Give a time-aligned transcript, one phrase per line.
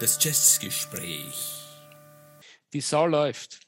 [0.00, 1.60] Das Jazzgespräch.
[2.72, 3.60] Die Sau läuft.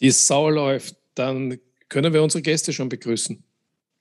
[0.00, 0.96] Die Sau läuft.
[1.14, 1.58] Dann
[1.88, 3.42] können wir unsere Gäste schon begrüßen.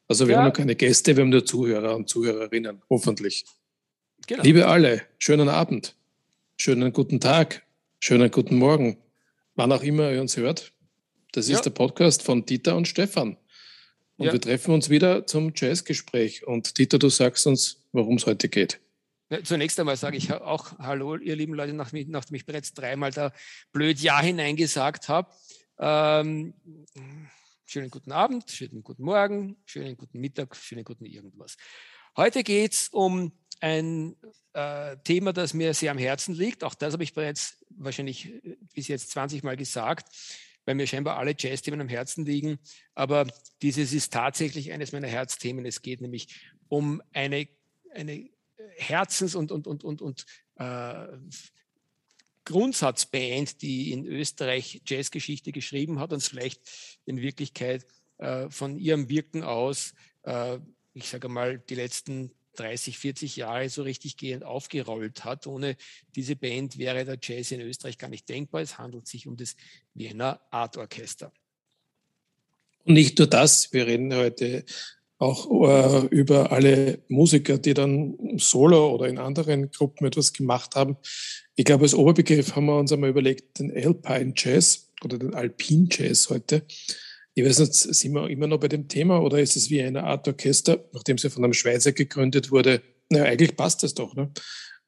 [0.07, 0.39] Also wir ja.
[0.39, 3.45] haben noch keine Gäste, wir haben nur Zuhörer und Zuhörerinnen, hoffentlich.
[4.27, 4.43] Genau.
[4.43, 5.95] Liebe alle, schönen Abend,
[6.57, 7.65] schönen guten Tag,
[8.01, 8.97] schönen guten Morgen,
[9.55, 10.73] wann auch immer ihr uns hört.
[11.31, 11.61] Das ist ja.
[11.61, 13.37] der Podcast von Dieter und Stefan.
[14.21, 14.33] Und ja.
[14.33, 16.45] wir treffen uns wieder zum Jazzgespräch.
[16.45, 18.79] Und Dieter, du sagst uns, worum es heute geht.
[19.43, 23.33] Zunächst einmal sage ich auch Hallo, ihr lieben Leute, nachdem ich, bereits dreimal da
[23.71, 25.31] blöd Ja hineingesagt habe.
[25.79, 26.53] Ähm,
[27.65, 31.57] schönen guten Abend, schönen guten Morgen, schönen guten Mittag, schönen guten irgendwas.
[32.15, 34.15] Heute geht es um ein
[34.53, 36.63] äh, Thema, das mir sehr am Herzen liegt.
[36.63, 40.05] Auch das habe ich bereits wahrscheinlich äh, bis jetzt 20 Mal gesagt,
[40.65, 42.59] weil mir scheinbar alle Jazz-Themen am Herzen liegen.
[42.93, 43.27] Aber
[43.61, 45.65] dieses ist tatsächlich eines meiner Herzthemen.
[45.65, 47.47] Es geht nämlich um eine,
[47.93, 48.29] eine
[48.77, 51.07] Herzens- und, und, und, und, und äh,
[52.45, 56.61] Grundsatzband, die in Österreich Jazzgeschichte geschrieben hat und vielleicht
[57.05, 57.85] in Wirklichkeit
[58.17, 60.59] äh, von ihrem Wirken aus, äh,
[60.93, 65.47] ich sage mal, die letzten 30, 40 Jahre so richtig gehend aufgerollt hat.
[65.47, 65.77] Ohne
[66.15, 68.61] diese Band wäre der Jazz in Österreich gar nicht denkbar.
[68.61, 69.55] Es handelt sich um das
[69.93, 71.31] Wiener Art Orchester.
[72.83, 74.65] Und nicht nur das, wir reden heute
[75.21, 80.97] auch äh, über alle Musiker, die dann solo oder in anderen Gruppen etwas gemacht haben.
[81.55, 85.87] Ich glaube, als Oberbegriff haben wir uns einmal überlegt, den Alpine Jazz oder den Alpine
[85.91, 86.65] Jazz heute.
[87.33, 90.03] Ich weiß nicht, sind wir immer noch bei dem Thema oder ist es wie eine
[90.03, 92.81] Art Orchester, nachdem sie von einem Schweizer gegründet wurde?
[93.09, 94.31] Na, eigentlich passt das doch, ne?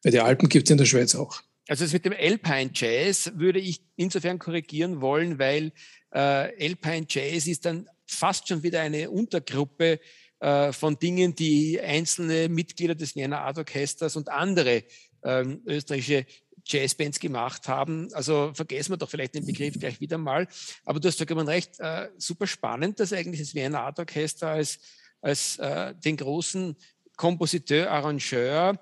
[0.04, 1.42] Weil die Alpen gibt es in der Schweiz auch.
[1.68, 5.72] Also das mit dem Alpine Jazz würde ich insofern korrigieren wollen, weil
[6.12, 10.00] äh, Alpine Jazz ist dann fast schon wieder eine Untergruppe
[10.42, 14.84] äh, von Dingen, die einzelne Mitglieder des Vienna Art Orchesters und andere
[15.24, 16.26] ähm, österreichische
[16.66, 18.10] Jazzbands gemacht haben.
[18.14, 20.48] Also vergessen wir doch vielleicht den Begriff gleich wieder mal.
[20.86, 24.80] Aber du hast vollkommen recht, äh, super spannend, dass eigentlich das Vienna Art Orchester als,
[25.22, 26.76] als äh, den großen
[27.16, 28.80] Kompositeur, Arrangeur,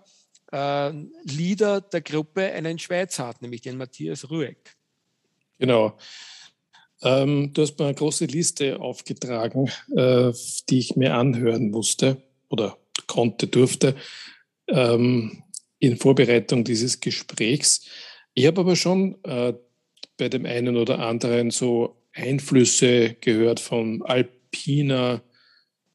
[0.52, 0.92] äh,
[1.24, 4.76] Leader der Gruppe einen Schweizer hat, nämlich den Matthias Rueck.
[5.60, 5.98] Genau.
[7.04, 10.32] Ähm, du hast mir eine große Liste aufgetragen, äh,
[10.70, 12.78] die ich mir anhören musste oder
[13.08, 13.96] konnte, durfte
[14.68, 15.44] ähm,
[15.82, 17.86] in Vorbereitung dieses Gesprächs.
[18.34, 19.54] Ich habe aber schon äh,
[20.16, 25.24] bei dem einen oder anderen so Einflüsse gehört von Alpina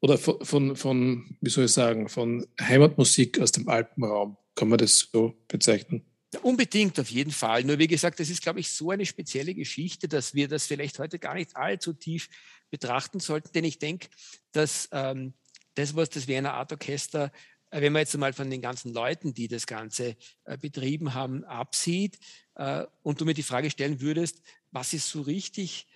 [0.01, 4.37] oder von, von, von, wie soll ich sagen, von Heimatmusik aus dem Alpenraum.
[4.57, 6.05] Kann man das so bezeichnen?
[6.43, 7.63] Unbedingt, auf jeden Fall.
[7.63, 10.99] Nur wie gesagt, das ist, glaube ich, so eine spezielle Geschichte, dass wir das vielleicht
[10.99, 12.29] heute gar nicht allzu tief
[12.71, 13.53] betrachten sollten.
[13.53, 14.09] Denn ich denke,
[14.51, 15.35] dass ähm,
[15.77, 17.31] das, was das Wiener Art Orchester,
[17.71, 22.19] wenn man jetzt mal von den ganzen Leuten, die das Ganze äh, betrieben haben, absieht
[22.55, 25.87] äh, und du mir die Frage stellen würdest, was ist so richtig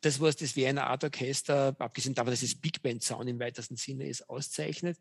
[0.00, 3.76] das, was das Wiener Art Orchester, abgesehen davon, dass es Big Band Sound im weitesten
[3.76, 4.98] Sinne ist, auszeichnet,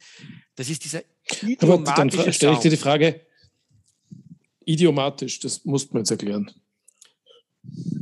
[0.55, 1.03] das ist dieser
[1.41, 3.19] idiomatische Aber dann stelle ich dir die Frage,
[4.65, 6.51] Idiomatisch, das muss man jetzt erklären.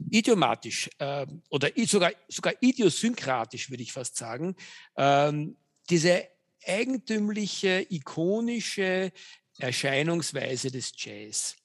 [0.09, 4.55] Idiomatisch äh, oder sogar, sogar idiosynkratisch, würde ich fast sagen.
[4.97, 5.55] Ähm,
[5.89, 6.27] diese
[6.65, 9.11] eigentümliche, ikonische
[9.57, 11.55] Erscheinungsweise des Jazz.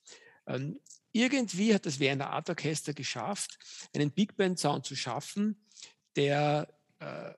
[0.46, 0.80] Ähm,
[1.12, 3.58] irgendwie hat das Wiener Art Orchester geschafft,
[3.94, 5.66] einen Big Band Sound zu schaffen,
[6.14, 6.68] der
[6.98, 7.32] äh,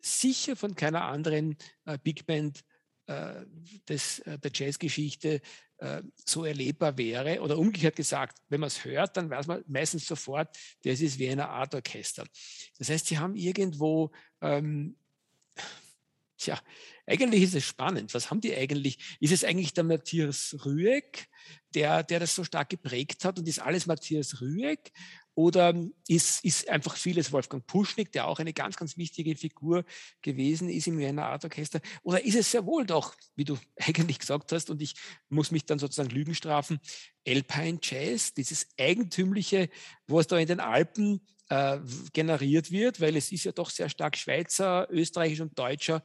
[0.00, 2.64] sicher von keiner anderen äh, Big Band
[3.06, 3.44] äh,
[3.88, 5.40] des, äh, der Jazzgeschichte
[5.78, 7.40] äh, so erlebbar wäre.
[7.40, 11.28] Oder umgekehrt gesagt, wenn man es hört, dann weiß man meistens sofort, das ist wie
[11.28, 12.26] eine Art Orchester.
[12.78, 14.10] Das heißt, sie haben irgendwo,
[14.40, 14.96] ähm,
[16.46, 16.60] tja,
[17.06, 18.14] eigentlich ist es spannend.
[18.14, 19.16] Was haben die eigentlich?
[19.20, 21.26] Ist es eigentlich der Matthias Rüegg,
[21.74, 24.92] der, der das so stark geprägt hat und ist alles Matthias Rüegg?
[25.34, 25.74] Oder
[26.08, 29.84] ist, ist einfach vieles Wolfgang Puschnik, der auch eine ganz, ganz wichtige Figur
[30.22, 31.80] gewesen ist im Wiener Art Orchester?
[32.02, 34.94] Oder ist es sehr wohl doch, wie du eigentlich gesagt hast, und ich
[35.28, 36.80] muss mich dann sozusagen Lügen strafen,
[37.26, 39.68] Alpine Jazz, dieses eigentümliche,
[40.06, 41.78] was da in den Alpen äh,
[42.12, 46.02] generiert wird, weil es ist ja doch sehr stark Schweizer, österreichisch und deutscher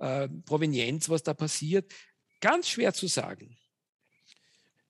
[0.00, 1.92] äh, Provenienz, was da passiert.
[2.40, 3.56] Ganz schwer zu sagen.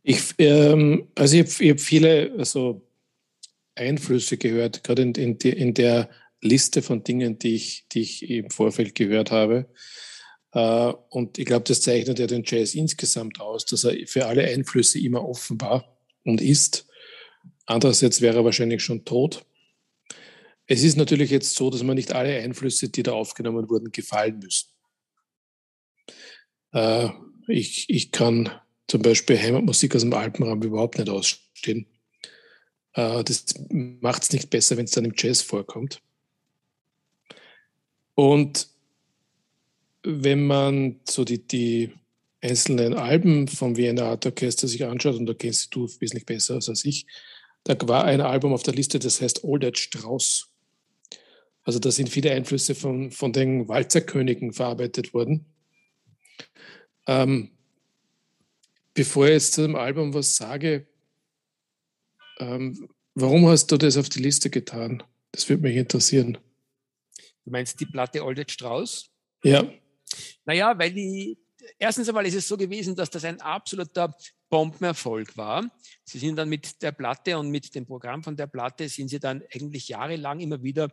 [0.03, 2.87] Ich, ähm, also ich habe hab viele, also
[3.75, 6.09] Einflüsse gehört, gerade in, in, in der
[6.41, 9.69] Liste von Dingen, die ich, die ich im Vorfeld gehört habe.
[10.53, 14.43] Uh, und ich glaube, das zeichnet ja den Jazz insgesamt aus, dass er für alle
[14.43, 16.89] Einflüsse immer offen war und ist.
[17.67, 19.47] Andererseits wäre er wahrscheinlich schon tot.
[20.67, 24.41] es ist natürlich jetzt so, dass man nicht alle Einflüsse, die da aufgenommen wurden, gefallen
[24.41, 24.71] müssen.
[26.73, 27.09] Äh,
[27.49, 28.51] ich, ich kann
[28.87, 31.87] zum Beispiel Heimatmusik aus dem Alpenraum überhaupt nicht ausstehen.
[32.95, 36.03] Äh, das macht es nicht besser, wenn es dann im Jazz vorkommt.
[38.15, 38.69] Und
[40.03, 41.93] wenn man so die, die
[42.41, 46.85] einzelnen Alben vom Vienna Art Orchester sich anschaut, und da kennst du wesentlich besser als
[46.85, 47.07] ich,
[47.65, 50.49] da war ein Album auf der Liste, das heißt Old Strauss.
[51.63, 55.45] Also da sind viele Einflüsse von, von den Walzerkönigen verarbeitet worden.
[57.11, 57.51] Ähm,
[58.95, 60.87] bevor ich jetzt zu dem Album was sage,
[62.39, 65.03] ähm, warum hast du das auf die Liste getan?
[65.33, 66.39] Das würde mich interessieren.
[67.45, 69.11] Du meinst die Platte Olded Strauß?
[69.43, 69.69] Ja.
[70.45, 71.37] Naja, weil die,
[71.81, 74.15] erstens einmal ist es so gewesen, dass das ein absoluter
[74.51, 75.65] Bombenerfolg war.
[76.05, 79.21] Sie sind dann mit der Platte und mit dem Programm von der Platte sind sie
[79.21, 80.91] dann eigentlich jahrelang immer wieder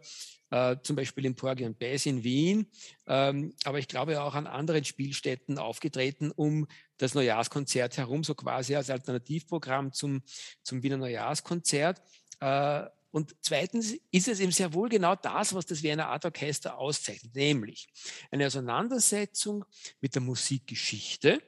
[0.52, 2.68] äh, zum Beispiel im Porgy Bass in Wien,
[3.08, 6.68] ähm, aber ich glaube auch an anderen Spielstätten aufgetreten, um
[6.98, 10.22] das Neujahrskonzert herum, so quasi als Alternativprogramm zum,
[10.64, 12.02] zum Wiener Neujahrskonzert.
[12.40, 16.78] Äh, und zweitens ist es eben sehr wohl genau das, was das Wiener Art Orchester
[16.78, 17.88] auszeichnet, nämlich
[18.32, 19.66] eine Auseinandersetzung
[20.00, 21.42] mit der Musikgeschichte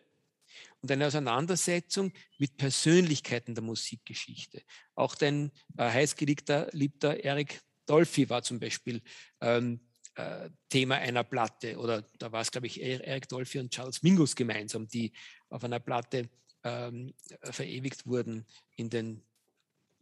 [0.82, 4.62] und eine Auseinandersetzung mit Persönlichkeiten der Musikgeschichte.
[4.96, 9.02] Auch dein äh, heißgeliebter liebter Eric Dolphy war zum Beispiel
[9.42, 9.82] ähm,
[10.16, 14.36] äh, Thema einer Platte oder da war es, glaube ich, Eric Dolphy und Charles Mingus
[14.36, 15.12] gemeinsam, die
[15.50, 16.30] auf einer Platte
[16.64, 19.24] ähm, verewigt wurden in den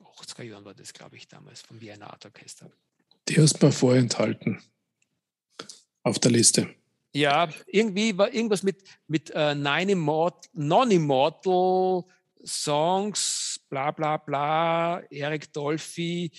[0.04, 2.72] 80er Jahren war das, glaube ich, damals vom Vienna Art Orchester.
[3.28, 4.62] Die hast du mir vorenthalten
[6.04, 6.74] auf der Liste.
[7.18, 10.44] Ja, irgendwie war irgendwas mit, mit äh, Non-Immortal
[12.46, 16.30] Songs, bla bla bla, Eric Dolphy,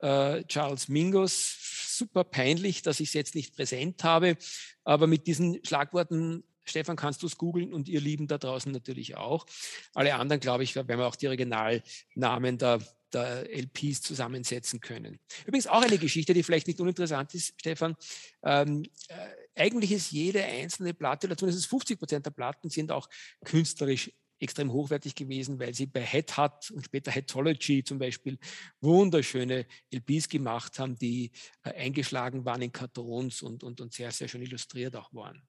[0.00, 1.96] äh, Charles Mingus.
[1.96, 4.36] Super peinlich, dass ich es jetzt nicht präsent habe,
[4.82, 9.16] aber mit diesen Schlagworten Stefan, kannst du es googeln und ihr Lieben da draußen natürlich
[9.16, 9.46] auch.
[9.92, 12.82] Alle anderen, glaube ich, werden wir auch die Originalnamen der,
[13.12, 15.20] der LPs zusammensetzen können.
[15.46, 17.94] Übrigens auch eine Geschichte, die vielleicht nicht uninteressant ist, Stefan.
[18.42, 23.08] Ähm, äh, eigentlich ist jede einzelne Platte, oder zumindest 50 Prozent der Platten sind auch
[23.44, 28.38] künstlerisch extrem hochwertig gewesen, weil sie bei Head Hat und später Headology zum Beispiel
[28.80, 31.30] wunderschöne LPs gemacht haben, die
[31.62, 35.42] äh, eingeschlagen waren in Kartons und, und, und sehr, sehr schön illustriert auch waren.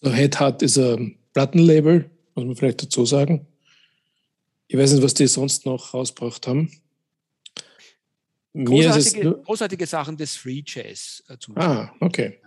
[0.00, 3.46] Also Head Hat ist ein Plattenlabel, muss man vielleicht dazu sagen.
[4.68, 6.70] Ich weiß nicht, was die sonst noch rausgebracht haben.
[8.54, 11.72] Großartige, großartige, Sachen des Free Jazz äh, zum Beispiel.
[11.72, 12.38] Ah, okay.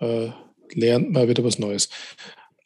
[0.00, 0.30] Äh,
[0.72, 1.88] lernt mal wieder was Neues.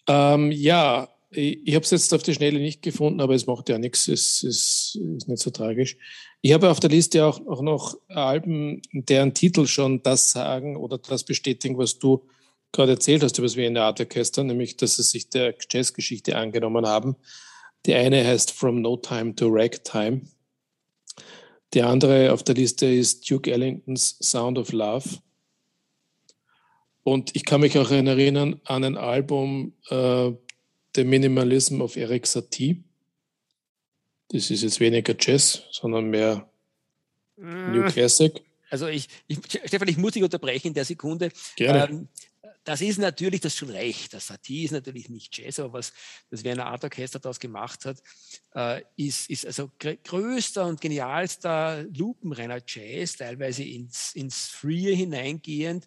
[0.06, 3.68] Ähm, ja, ich, ich habe es jetzt auf die Schnelle nicht gefunden, aber es macht
[3.68, 5.96] ja nichts, es ist, ist nicht so tragisch.
[6.40, 10.98] Ich habe auf der Liste auch, auch noch Alben, deren Titel schon das sagen oder
[10.98, 12.26] das bestätigen, was du
[12.72, 16.86] gerade erzählt hast über das Wiener Art Orchester, nämlich, dass sie sich der Jazzgeschichte angenommen
[16.86, 17.16] haben.
[17.86, 20.22] Die eine heißt From No Time to Ragtime.
[21.74, 25.08] Die andere auf der Liste ist Duke Ellingtons Sound of Love.
[27.10, 30.30] Und ich kann mich auch erinnern an ein Album, äh,
[30.94, 32.82] The Minimalism of Eric Satie.
[34.28, 36.48] Das ist jetzt weniger Jazz, sondern mehr
[37.36, 37.90] New äh.
[37.90, 38.42] Classic.
[38.70, 41.30] Also ich, ich, Stefan, ich muss dich unterbrechen in der Sekunde.
[41.56, 41.88] Gerne.
[41.88, 42.08] Ähm,
[42.64, 44.12] das ist natürlich das schon recht.
[44.12, 45.94] Das Satie ist natürlich nicht Jazz, aber was
[46.30, 48.02] das Wiener Art Orchester daraus gemacht hat,
[48.54, 55.86] äh, ist, ist also größter und genialster Lupenrenner Jazz, teilweise ins, ins Freie hineingehend.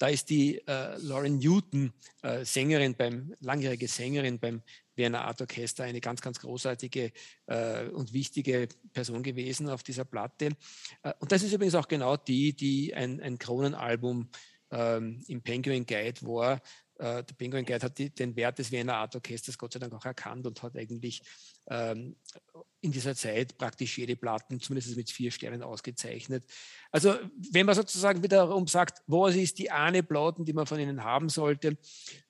[0.00, 1.92] Da ist die äh, Lauren Newton,
[2.22, 4.62] äh, Sängerin beim, langjährige Sängerin beim
[4.96, 7.12] Wiener Art Orchester, eine ganz, ganz großartige
[7.44, 10.56] äh, und wichtige Person gewesen auf dieser Platte.
[11.02, 14.30] Äh, und das ist übrigens auch genau die, die ein, ein Kronenalbum
[14.70, 16.62] ähm, im Penguin Guide war.
[17.00, 19.94] Äh, der Penguin Guide hat die, den Wert des Wiener Art Orchesters Gott sei Dank
[19.94, 21.22] auch erkannt und hat eigentlich
[21.70, 22.14] ähm,
[22.82, 26.44] in dieser Zeit praktisch jede Platten, zumindest mit vier Sternen, ausgezeichnet.
[26.90, 27.14] Also
[27.52, 31.30] wenn man sozusagen wiederum sagt, was ist die eine Platten, die man von ihnen haben
[31.30, 31.78] sollte,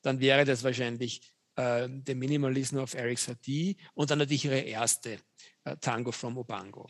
[0.03, 1.21] dann wäre das wahrscheinlich
[1.57, 5.19] äh, der Minimalism of Eric Satie und dann natürlich ihre erste
[5.65, 6.87] äh, Tango from Obango.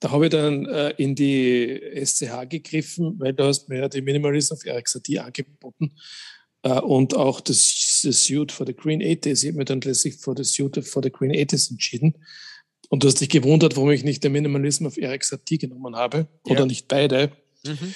[0.00, 4.02] Da habe ich dann äh, in die SCH gegriffen, weil du hast mir ja die
[4.02, 5.94] Minimalism of Eric Satie angeboten
[6.70, 9.42] und auch das, das Suit for the Green 80s.
[9.42, 12.14] Ich habe mir dann letztlich für das Suit for the Green 80s entschieden.
[12.88, 16.28] Und du hast dich gewundert, warum ich nicht den Minimalism auf Eric Satie genommen habe
[16.44, 16.66] oder ja.
[16.66, 17.32] nicht beide.
[17.64, 17.94] Mhm.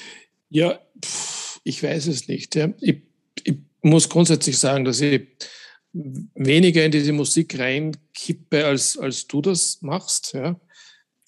[0.50, 2.54] Ja, pff, ich weiß es nicht.
[2.56, 2.72] Ja.
[2.80, 3.02] Ich,
[3.44, 5.28] ich, muss grundsätzlich sagen, dass ich
[5.92, 10.32] weniger in diese Musik reinkippe, als, als du das machst.
[10.34, 10.60] Ja.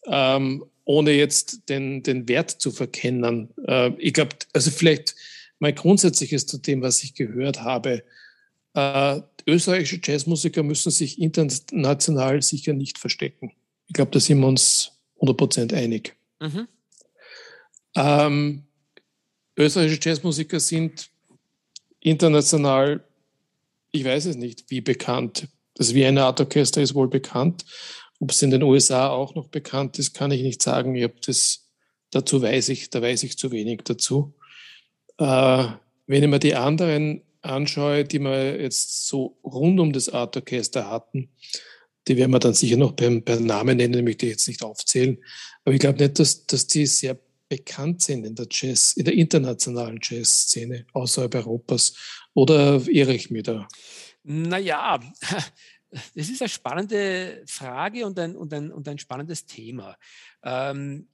[0.06, 3.50] Ähm, ohne jetzt den, den Wert zu verkennen.
[3.68, 5.14] Äh, ich glaube, also vielleicht
[5.60, 8.02] mein grundsätzliches zu dem, was ich gehört habe.
[8.74, 13.52] Äh, österreichische Jazzmusiker müssen sich international sicher nicht verstecken.
[13.86, 16.16] Ich glaube, da sind wir uns 100% einig.
[16.40, 16.66] Mhm.
[17.94, 18.62] Ähm,
[19.56, 21.10] österreichische Jazzmusiker sind
[22.00, 23.04] international,
[23.92, 25.48] ich weiß es nicht, wie bekannt.
[25.74, 27.64] Das Wiener Art Orchester ist wohl bekannt.
[28.18, 30.94] Ob es in den USA auch noch bekannt ist, kann ich nicht sagen.
[30.94, 31.68] Ich das,
[32.10, 34.34] dazu weiß ich, da weiß ich zu wenig dazu.
[35.20, 35.68] Äh,
[36.06, 40.90] wenn ich mir die anderen anschaue, die wir jetzt so rund um das Art Orchester
[40.90, 41.30] hatten,
[42.08, 45.18] die werden wir dann sicher noch beim, beim Namen nennen, nämlich die jetzt nicht aufzählen.
[45.64, 49.14] Aber ich glaube nicht, dass, dass die sehr bekannt sind in der Jazz, in der
[49.14, 51.94] internationalen Jazzszene außerhalb Europas.
[52.32, 53.68] Oder irre ich mich da?
[54.22, 54.98] Naja,
[55.90, 59.98] das ist eine spannende Frage und ein, und ein, und ein spannendes Thema.
[60.42, 61.08] Ähm,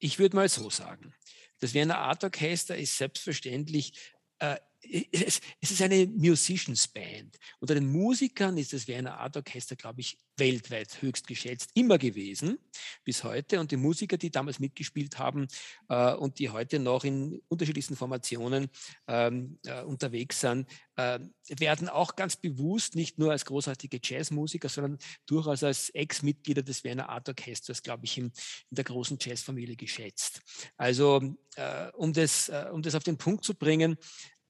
[0.00, 1.14] ich würde mal so sagen,
[1.60, 3.92] das Wiener Art Orchester ist selbstverständlich
[4.38, 7.36] äh, es, es, ist eine Musicians Band.
[7.60, 12.58] Unter den Musikern ist das Wiener Art Orchester, glaube ich, weltweit höchst geschätzt, immer gewesen,
[13.04, 13.58] bis heute.
[13.60, 15.48] Und die Musiker, die damals mitgespielt haben
[15.88, 18.68] äh, und die heute noch in unterschiedlichsten Formationen
[19.08, 21.18] ähm, äh, unterwegs sind, äh,
[21.48, 27.08] werden auch ganz bewusst nicht nur als großartige Jazzmusiker, sondern durchaus als Ex-Mitglieder des Wiener
[27.08, 30.40] Art Orchesters, glaube ich, in, in der großen Jazzfamilie geschätzt.
[30.76, 33.96] Also, äh, um, das, äh, um das auf den Punkt zu bringen,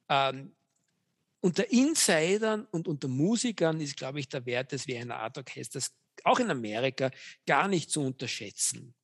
[0.08, 0.52] ähm,
[1.40, 5.92] unter Insidern und unter Musikern ist, glaube ich, der Wert des Vienna Art Orchesters
[6.24, 7.10] auch in Amerika
[7.46, 8.94] gar nicht zu unterschätzen.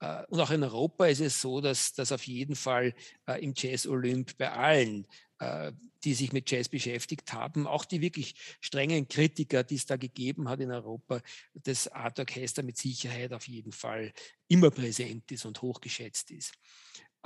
[0.00, 2.94] Äh, und auch in Europa ist es so, dass das auf jeden Fall
[3.26, 5.06] äh, im Jazz Olymp bei allen,
[5.38, 5.72] äh,
[6.04, 10.48] die sich mit Jazz beschäftigt haben, auch die wirklich strengen Kritiker, die es da gegeben
[10.48, 11.20] hat in Europa,
[11.54, 14.12] das Art Orchester mit Sicherheit auf jeden Fall
[14.48, 16.52] immer präsent ist und hochgeschätzt ist.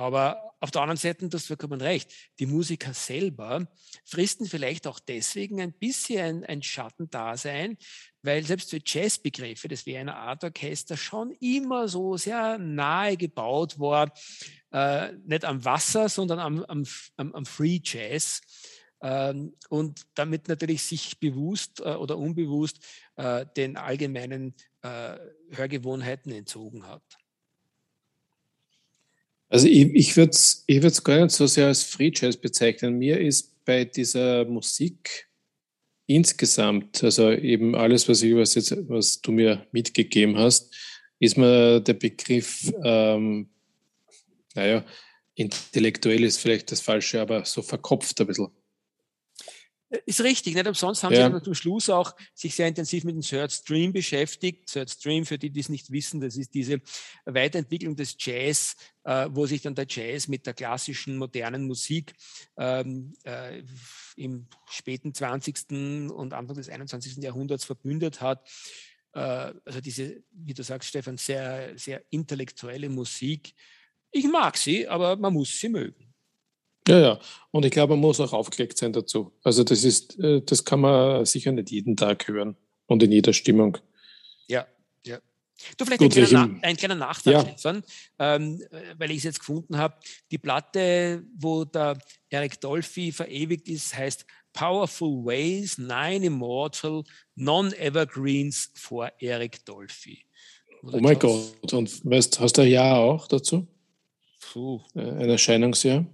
[0.00, 3.69] Aber auf der anderen Seite, du hast vollkommen recht, die Musiker selber
[4.07, 7.76] fristen vielleicht auch deswegen ein bisschen ein, ein Schattendasein,
[8.23, 13.78] weil selbst für Jazzbegriffe, das wäre eine Art Orchester, schon immer so sehr nahe gebaut
[13.78, 14.11] war,
[14.73, 16.87] äh, nicht am Wasser, sondern am, am,
[17.35, 18.40] am Free Jazz.
[19.02, 22.83] Ähm, und damit natürlich sich bewusst äh, oder unbewusst
[23.16, 25.19] äh, den allgemeinen äh,
[25.50, 27.20] Hörgewohnheiten entzogen hat.
[29.50, 32.99] Also ich, ich würde es ich gar nicht so sehr als Free Jazz bezeichnen.
[32.99, 35.28] Mir ist bei dieser Musik
[36.07, 40.75] insgesamt, also eben alles, was, ich, was, jetzt, was du mir mitgegeben hast,
[41.19, 43.49] ist mir der Begriff, ähm,
[44.54, 44.85] naja,
[45.35, 48.49] intellektuell ist vielleicht das Falsche, aber so verkopft ein bisschen.
[50.07, 51.29] Ist richtig, nicht umsonst haben ja.
[51.29, 54.73] sie zum Schluss auch sich sehr intensiv mit dem Third Stream beschäftigt.
[54.73, 56.81] Third Stream, für die, die es nicht wissen, das ist diese
[57.25, 62.15] Weiterentwicklung des Jazz, äh, wo sich dann der Jazz mit der klassischen modernen Musik
[62.57, 63.65] ähm, äh,
[64.15, 65.73] im späten 20.
[66.13, 67.17] und Anfang des 21.
[67.17, 68.49] Jahrhunderts verbündet hat.
[69.13, 69.19] Äh,
[69.65, 73.55] also diese, wie du sagst, Stefan, sehr, sehr intellektuelle Musik.
[74.13, 76.10] Ich mag sie, aber man muss sie mögen.
[76.91, 77.19] Ja, ja.
[77.53, 79.33] Und ich glaube, man muss auch aufgelegt sein dazu.
[79.43, 82.57] Also das ist, äh, das kann man sicher nicht jeden Tag hören
[82.87, 83.79] und in jeder Stimmung.
[84.49, 84.67] Ja,
[85.07, 85.19] ja.
[85.77, 87.41] Du, vielleicht Gut, ein, kleiner, Na ein kleiner Nachtrag, ja.
[87.43, 87.85] Stefan,
[88.19, 88.61] ähm,
[88.99, 89.95] weil ich es jetzt gefunden habe.
[90.33, 97.05] Die Platte, wo der Eric Dolphy verewigt ist, heißt Powerful Ways, Nine Immortal,
[97.37, 100.25] Non-Evergreens for Eric Dolphy.
[100.83, 103.69] oh mein Gott, und weißt, hast du ein Jahr auch dazu?
[104.41, 104.81] Puh.
[104.97, 106.05] Äh, ein Erscheinungsjahr?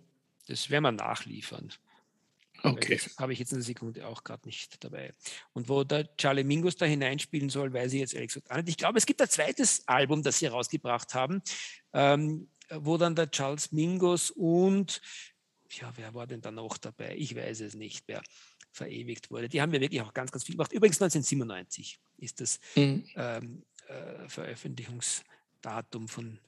[0.47, 1.73] Das werden wir nachliefern.
[2.63, 2.99] Okay.
[3.19, 5.13] Habe ich jetzt in der Sekunde auch gerade nicht dabei.
[5.53, 8.69] Und wo der Charlie Mingus da hineinspielen soll, weiß ich jetzt ehrlich gesagt auch nicht.
[8.69, 11.43] Ich glaube, es gibt ein zweites Album, das sie rausgebracht haben,
[11.93, 15.01] ähm, wo dann der Charles Mingus und,
[15.71, 17.15] ja, wer war denn da noch dabei?
[17.17, 18.23] Ich weiß es nicht, wer
[18.73, 19.49] verewigt wurde.
[19.49, 20.73] Die haben ja wirklich auch ganz, ganz viel gemacht.
[20.73, 23.09] Übrigens 1997 ist das mhm.
[23.17, 26.39] ähm, äh, Veröffentlichungsdatum von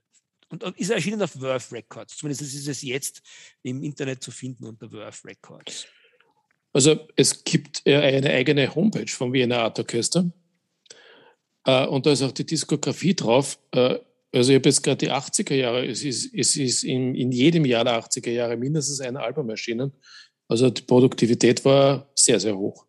[0.50, 2.16] und, ist erschienen auf Verve Records.
[2.16, 3.22] Zumindest ist es jetzt
[3.62, 5.86] im Internet zu finden unter Verve Records.
[6.72, 10.30] Also es gibt eine eigene Homepage vom Wiener Art Orchester.
[11.64, 13.58] Äh, und da ist auch die Diskografie drauf.
[13.72, 13.98] Äh,
[14.32, 17.64] also ich habe jetzt gerade die 80er Jahre, es ist, es ist in, in jedem
[17.64, 19.92] Jahr der 80er Jahre mindestens ein Album erschienen.
[20.48, 22.86] Also die Produktivität war sehr, sehr hoch.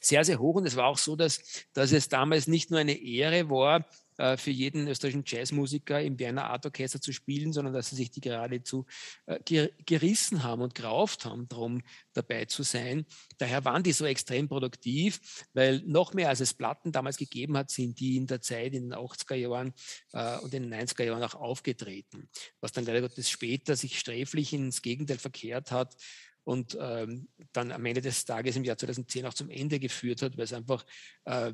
[0.00, 0.56] Sehr, sehr hoch.
[0.56, 1.40] Und es war auch so, dass,
[1.72, 3.86] dass es damals nicht nur eine Ehre war,
[4.20, 8.10] äh, für jeden österreichischen Jazzmusiker im Werner Art Orchester zu spielen, sondern dass sie sich
[8.10, 8.84] die geradezu
[9.24, 11.80] äh, gerissen haben und gerauft haben, darum
[12.12, 13.06] dabei zu sein.
[13.38, 17.70] Daher waren die so extrem produktiv, weil noch mehr als es Platten damals gegeben hat,
[17.70, 19.72] sind die in der Zeit in den 80er Jahren
[20.12, 22.28] äh, und in den 90er Jahren auch aufgetreten,
[22.60, 25.96] was dann leider Gottes später sich sträflich ins Gegenteil verkehrt hat
[26.44, 30.36] und ähm, dann am Ende des Tages im Jahr 2010 auch zum Ende geführt hat,
[30.36, 30.84] weil es einfach,
[31.24, 31.52] äh,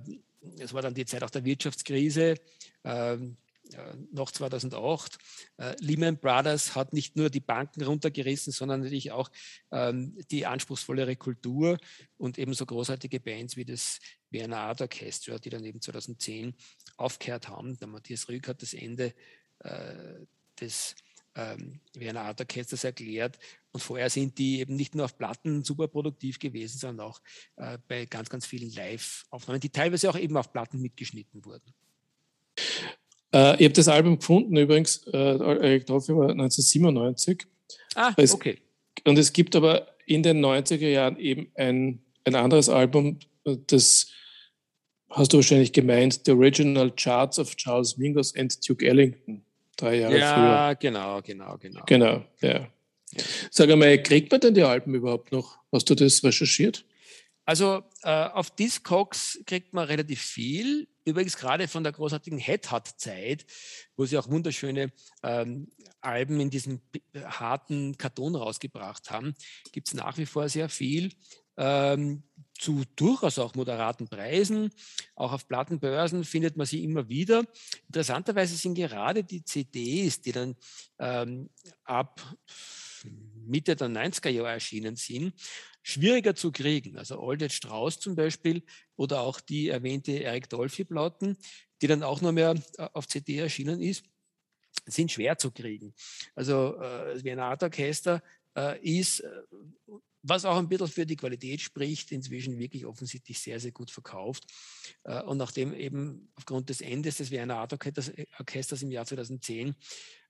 [0.58, 2.36] es war dann die Zeit auch der Wirtschaftskrise,
[3.74, 5.18] äh, noch 2008.
[5.56, 9.30] Äh, Lehman Brothers hat nicht nur die Banken runtergerissen, sondern natürlich auch
[9.72, 11.78] ähm, die anspruchsvollere Kultur
[12.16, 13.98] und ebenso großartige Bands wie das
[14.30, 16.54] Werner Art Orchestra, die dann eben 2010
[16.96, 17.76] aufgehört haben.
[17.78, 19.14] Der Matthias Rück hat das Ende
[19.60, 20.26] äh,
[20.60, 20.94] des
[21.36, 23.38] ähm, Werner Art Orchesters erklärt.
[23.72, 27.20] Und vorher sind die eben nicht nur auf Platten super produktiv gewesen, sondern auch
[27.56, 31.74] äh, bei ganz, ganz vielen Live-Aufnahmen, die teilweise auch eben auf Platten mitgeschnitten wurden.
[33.32, 35.38] Äh, ich habe das Album gefunden übrigens, äh,
[35.80, 37.46] Dolphy war 1997.
[37.94, 38.58] Ah, es, okay.
[39.04, 44.10] Und es gibt aber in den 90er Jahren eben ein, ein anderes Album, das
[45.10, 49.45] hast du wahrscheinlich gemeint, The Original Charts of Charles Mingus and Duke Ellington
[49.76, 50.44] drei Jahre ja, früher.
[50.44, 51.82] Ja, genau, genau, genau.
[51.86, 52.68] Genau, ja.
[53.50, 55.58] Sag einmal, kriegt man denn die Alben überhaupt noch?
[55.72, 56.84] Hast du das recherchiert?
[57.44, 60.88] Also äh, auf Discogs kriegt man relativ viel.
[61.04, 63.46] Übrigens gerade von der großartigen Headhut-Zeit,
[63.96, 64.92] wo sie auch wunderschöne
[65.22, 65.68] ähm,
[66.00, 66.80] Alben in diesem
[67.14, 69.34] harten Karton rausgebracht haben,
[69.70, 71.12] gibt es nach wie vor sehr viel.
[71.56, 72.22] Ähm,
[72.58, 74.70] zu durchaus auch moderaten Preisen.
[75.14, 77.44] Auch auf Plattenbörsen findet man sie immer wieder.
[77.86, 80.56] Interessanterweise sind gerade die CDs, die dann
[80.98, 81.50] ähm,
[81.84, 82.20] ab
[83.46, 85.34] Mitte der 90er Jahre erschienen sind,
[85.82, 86.98] schwieriger zu kriegen.
[86.98, 88.62] Also Aldred Strauss zum Beispiel
[88.96, 91.36] oder auch die erwähnte Eric Dolphy-Platten,
[91.80, 94.04] die dann auch nur mehr äh, auf CD erschienen ist,
[94.86, 95.94] sind schwer zu kriegen.
[96.34, 98.22] Also äh, das Wiener Art Orchester
[98.56, 99.30] äh, ist äh,
[100.28, 104.44] was auch ein bisschen für die Qualität spricht, inzwischen wirklich offensichtlich sehr, sehr gut verkauft.
[105.04, 109.74] Äh, und nachdem eben aufgrund des Endes des Wiener Art Orchesters im Jahr 2010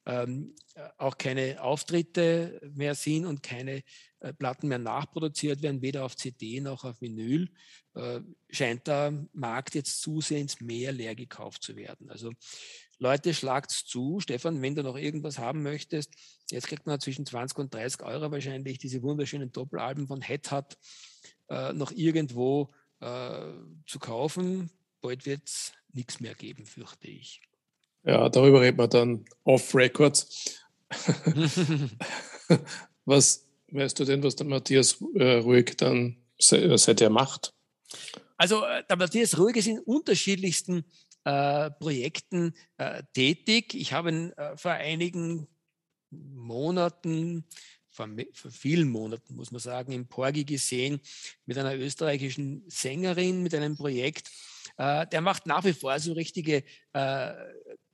[0.06, 0.54] ähm,
[0.98, 3.82] auch keine Auftritte mehr sind und keine
[4.20, 7.50] äh, Platten mehr nachproduziert werden, weder auf CD noch auf Vinyl,
[7.94, 12.08] äh, scheint der Markt jetzt zusehends mehr leer gekauft zu werden.
[12.08, 12.32] Also
[12.98, 14.20] Leute, schlagt's zu.
[14.20, 16.14] Stefan, wenn du noch irgendwas haben möchtest,
[16.50, 20.48] jetzt kriegt man zwischen 20 und 30 Euro wahrscheinlich diese wunderschönen Doppelalben von Head
[21.48, 23.52] äh, noch irgendwo äh,
[23.86, 24.70] zu kaufen.
[25.00, 27.40] Bald wird es nichts mehr geben, fürchte ich.
[28.06, 30.62] Ja, darüber reden wir dann off Records.
[33.04, 37.52] was weißt du denn, was der Matthias äh, Ruhig dann seither macht?
[38.36, 40.84] Also äh, der Matthias Ruhig ist in unterschiedlichsten
[41.24, 43.74] äh, Projekten äh, tätig.
[43.74, 45.48] Ich habe ihn äh, vor einigen
[46.10, 47.44] Monaten,
[47.90, 51.00] vor, vor, vielen Monaten muss man sagen, im Porgi gesehen
[51.46, 54.30] mit einer österreichischen Sängerin, mit einem Projekt.
[54.76, 56.62] Äh, der macht nach wie vor so richtige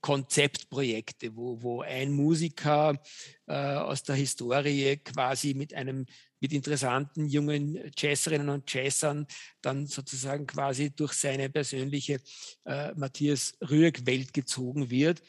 [0.02, 3.00] Konzeptprojekte, wo, wo ein Musiker
[3.46, 6.06] äh, aus der Historie quasi mit einem
[6.40, 9.28] mit interessanten jungen Jazzerinnen und Jazzern
[9.62, 12.20] dann sozusagen quasi durch seine persönliche
[12.64, 15.22] äh, Matthias Rüegg-Welt gezogen wird.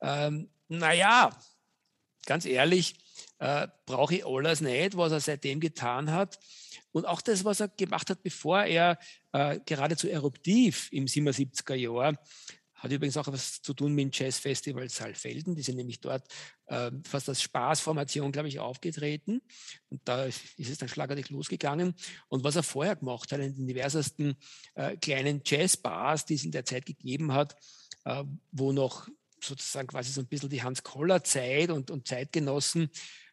[0.00, 1.30] Ähm, naja,
[2.26, 2.96] ganz ehrlich,
[3.38, 6.38] äh, brauche ich alles nicht, was er seitdem getan hat.
[6.90, 8.98] Und auch das, was er gemacht hat, bevor er
[9.32, 12.18] äh, geradezu eruptiv im 77er Jahr
[12.76, 15.54] hat übrigens auch was zu tun mit dem Jazzfestival Saalfelden.
[15.54, 16.26] Die sind nämlich dort
[16.66, 19.40] äh, fast als Spaßformation, glaube ich, aufgetreten.
[19.88, 21.94] Und da ist es dann schlagartig losgegangen.
[22.28, 24.36] Und was er vorher gemacht hat, in den diversesten
[24.74, 27.56] äh, kleinen Jazzbars, die es in der Zeit gegeben hat,
[28.04, 29.08] äh, wo noch
[29.40, 32.90] sozusagen quasi so ein bisschen die Hans-Koller-Zeit und, und Zeitgenossen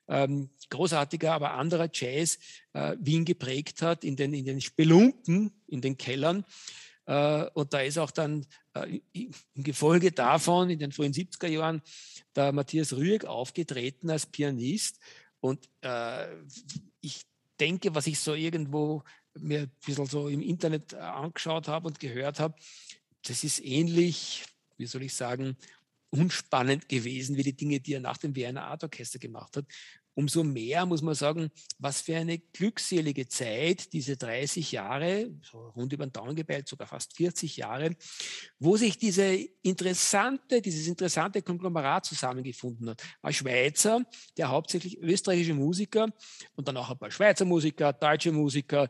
[0.07, 2.37] ähm, großartiger, aber anderer Jazz
[2.73, 6.45] äh, Wien geprägt hat, in den, in den Spelunken, in den Kellern.
[7.05, 11.81] Äh, und da ist auch dann äh, im Gefolge davon in den frühen 70er Jahren
[12.35, 14.99] der Matthias Rüegg aufgetreten als Pianist.
[15.39, 16.27] Und äh,
[17.01, 17.23] ich
[17.59, 19.03] denke, was ich so irgendwo
[19.35, 22.55] mir ein bisschen so im Internet angeschaut habe und gehört habe,
[23.25, 24.45] das ist ähnlich,
[24.77, 25.57] wie soll ich sagen,
[26.09, 29.65] unspannend gewesen wie die Dinge, die er nach dem Wiener Art Orchester gemacht hat
[30.15, 31.49] umso mehr muss man sagen,
[31.79, 36.87] was für eine glückselige Zeit diese 30 Jahre, so rund über den Daumen gepeilt, sogar
[36.87, 37.95] fast 40 Jahre,
[38.59, 43.03] wo sich diese interessante, dieses interessante Konglomerat zusammengefunden hat.
[43.21, 44.05] Ein Schweizer,
[44.37, 46.07] der hauptsächlich österreichische Musiker
[46.55, 48.89] und dann auch ein paar Schweizer Musiker, deutsche Musiker,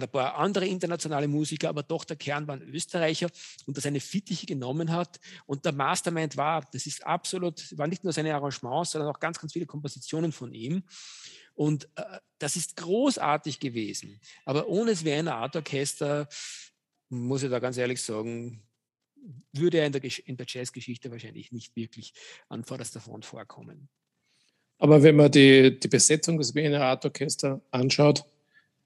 [0.00, 3.28] dann ein paar andere internationale Musiker, aber doch der Kern war ein Österreicher
[3.66, 5.18] und das eine Fittiche genommen hat.
[5.46, 9.38] Und der Mastermind war, das ist absolut, war nicht nur seine Arrangements, sondern auch ganz,
[9.38, 10.82] ganz viele Kompositionen von ihm.
[11.54, 14.20] Und äh, das ist großartig gewesen.
[14.44, 16.28] Aber ohne das Wiener Art Orchester,
[17.08, 18.62] muss ich da ganz ehrlich sagen,
[19.52, 22.12] würde er in der, der Jazzgeschichte wahrscheinlich nicht wirklich
[22.48, 23.88] an vorderster Front vorkommen.
[24.78, 28.26] Aber wenn man die, die Besetzung des Wiener Art Orchester anschaut,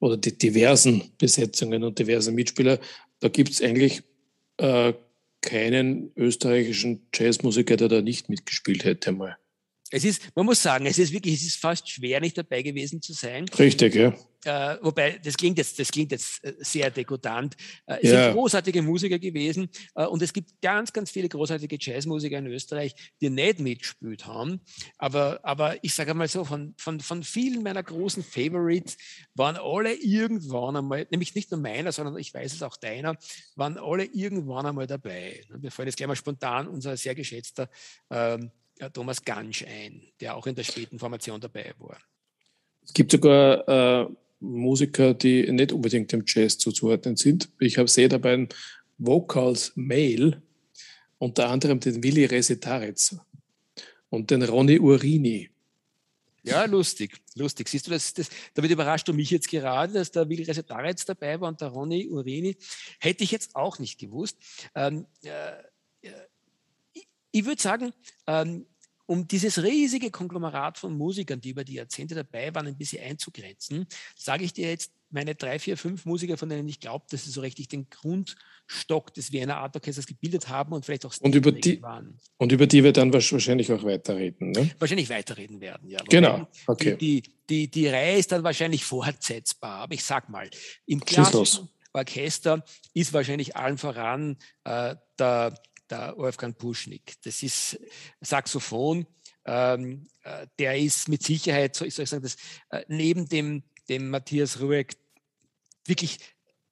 [0.00, 2.80] oder die diversen Besetzungen und diversen Mitspieler,
[3.20, 4.02] da gibt es eigentlich
[4.56, 4.94] äh,
[5.42, 9.36] keinen österreichischen Jazzmusiker, der da nicht mitgespielt hätte mal.
[9.90, 13.02] Es ist, man muss sagen, es ist wirklich, es ist fast schwer, nicht dabei gewesen
[13.02, 13.46] zu sein.
[13.58, 14.14] Richtig, ja.
[14.44, 17.56] Äh, wobei, das klingt jetzt, das klingt jetzt äh, sehr degutant.
[17.86, 18.24] Äh, es ja.
[18.24, 22.94] sind großartige Musiker gewesen äh, und es gibt ganz, ganz viele großartige Jazzmusiker in Österreich,
[23.20, 24.60] die nicht mitgespielt haben.
[24.96, 28.96] Aber, aber ich sage mal so, von, von, von vielen meiner großen Favorites
[29.34, 33.16] waren alle irgendwann einmal, nämlich nicht nur meiner, sondern ich weiß es auch deiner,
[33.56, 35.44] waren alle irgendwann einmal dabei.
[35.50, 37.68] Wir fallen jetzt gleich mal spontan unser sehr geschätzter
[38.08, 38.50] ähm,
[38.94, 41.98] Thomas Gansch ein, der auch in der späten Formation dabei war.
[42.82, 44.08] Es gibt sogar äh,
[44.40, 47.50] Musiker, die nicht unbedingt dem Jazz zuzuordnen sind.
[47.58, 48.48] Ich habe sehr dabei
[48.98, 50.42] Vocals Male,
[51.18, 53.16] unter anderem den Willi Resetaritz
[54.08, 55.50] und den Ronny Urini.
[56.42, 57.68] Ja, lustig, lustig.
[57.68, 61.38] Siehst du, das, das, damit überrascht du mich jetzt gerade, dass der Willi Resetaritz dabei
[61.40, 62.56] war und der Ronny Urini.
[62.98, 64.38] Hätte ich jetzt auch nicht gewusst.
[64.74, 65.52] Ähm, äh,
[66.94, 67.92] ich, ich würde sagen,
[68.26, 68.66] ähm,
[69.10, 73.88] um dieses riesige Konglomerat von Musikern, die über die Jahrzehnte dabei waren, ein bisschen einzugrenzen,
[74.14, 77.32] sage ich dir jetzt meine drei, vier, fünf Musiker, von denen ich glaube, dass sie
[77.32, 81.50] so richtig den Grundstock des Wiener Art Orchesters gebildet haben und vielleicht auch und über
[81.50, 82.20] die waren.
[82.36, 84.52] Und über die wir dann wahrscheinlich auch weiterreden.
[84.52, 84.70] Ne?
[84.78, 85.98] Wahrscheinlich weiterreden werden, ja.
[86.08, 86.96] Genau, okay.
[86.96, 90.48] Die, die, die, Reihe ist dann wahrscheinlich fortsetzbar, aber ich sag mal,
[90.86, 95.54] im klassischen Orchester ist wahrscheinlich allen voran äh, der
[95.90, 97.14] der Wolfgang Puschnik.
[97.22, 97.78] Das ist
[98.20, 99.06] Saxophon.
[99.44, 102.36] Ähm, äh, der ist mit Sicherheit, so ich soll sagen, das,
[102.70, 104.94] äh, neben dem, dem Matthias Rueck
[105.86, 106.18] wirklich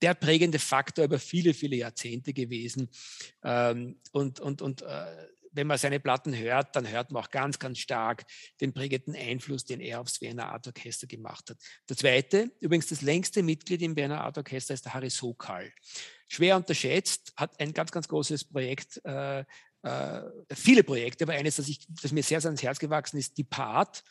[0.02, 2.88] der prägende Faktor über viele, viele Jahrzehnte gewesen.
[3.42, 7.58] Ähm, und und, und äh, wenn man seine Platten hört, dann hört man auch ganz,
[7.58, 8.24] ganz stark
[8.60, 11.58] den prägenden Einfluss, den er aufs Wiener Art Orchester gemacht hat.
[11.88, 15.72] Der zweite, übrigens das längste Mitglied im Wiener Art Orchester, ist der Harry Sokal
[16.28, 19.44] schwer unterschätzt, hat ein ganz, ganz großes Projekt, äh,
[19.82, 20.20] äh,
[20.52, 23.44] viele Projekte, aber eines, das, ich, das mir sehr, sehr ans Herz gewachsen ist, die
[23.44, 24.04] Part,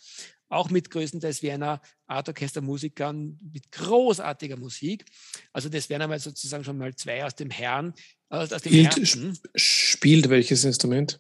[0.49, 5.05] auch mit größtenteils Wiener Art Orchester Musikern mit großartiger Musik.
[5.51, 7.93] Also das wären einmal sozusagen schon mal zwei aus dem Herrn.
[8.29, 11.19] Dem spielt, spielt welches Instrument?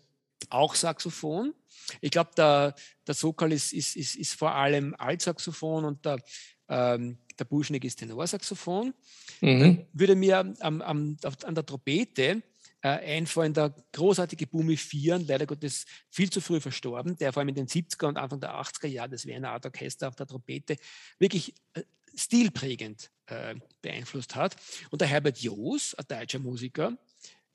[0.49, 1.53] Auch Saxophon.
[2.01, 6.21] Ich glaube, der, der Sokal ist, ist, ist, ist vor allem Altsaxophon und der,
[6.69, 8.93] ähm, der Buschnick ist Tenorsaxophon.
[9.41, 9.85] Mhm.
[9.93, 12.41] würde mir am, am, an der Trompete
[12.81, 17.49] äh, einfallen, der großartige Bumi Vieren, leider Gottes viel zu früh verstorben, der vor allem
[17.49, 20.77] in den 70er und Anfang der 80er Jahre das Wiener Art Orchester auf der Trompete
[21.19, 21.83] wirklich äh,
[22.15, 24.55] stilprägend äh, beeinflusst hat.
[24.89, 26.97] Und der Herbert Joos, ein deutscher Musiker,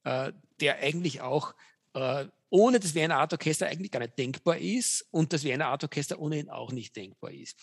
[0.04, 1.54] äh, der eigentlich auch
[1.94, 5.84] äh, ohne das Wiener Art Orchester eigentlich gar nicht denkbar ist und das Wiener Art
[5.84, 7.58] Orchester ohnehin auch nicht denkbar ist.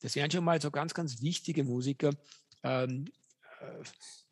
[0.00, 2.12] Das wären schon mal so ganz, ganz wichtige Musiker.
[2.62, 3.06] Ähm,
[3.60, 3.84] äh,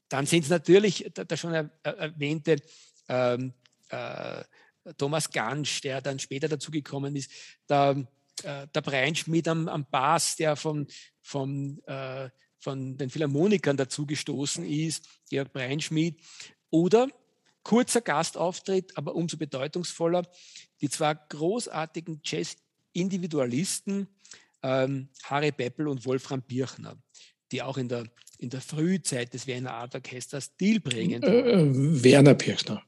[0.08, 2.62] dann sind es natürlich der, schon er, erwähnte
[3.08, 3.52] ähm,
[3.88, 4.44] äh,
[4.96, 7.28] Thomas Gansch, der dann später dazugekommen ist,
[7.68, 8.06] der,
[8.44, 10.86] äh, der Brian Schmidt am, am Bass, der von,
[11.20, 16.20] von, äh, von den Philharmonikern dazugestoßen ist, Georg Breinschmidt,
[16.70, 17.08] oder
[17.66, 20.22] kurzer Gastauftritt, aber umso bedeutungsvoller,
[20.80, 24.06] die zwei großartigen Jazz-Individualisten,
[24.62, 26.96] ähm, Harry Beppel und Wolfram Birchner,
[27.50, 28.04] die auch in der,
[28.38, 32.84] in der Frühzeit des Wiener Art Orchesters stilprägend äh, äh, Werner Birchner.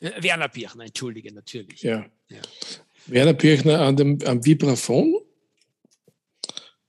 [0.00, 1.82] Äh, Werner Birchner, entschuldige, natürlich.
[1.82, 2.06] Ja.
[2.30, 2.40] ja.
[3.04, 5.20] Werner Birchner an dem, am Vibraphon